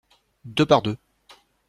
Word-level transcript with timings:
Deux 0.45 0.65
par 0.65 0.81
deux. 0.81 0.97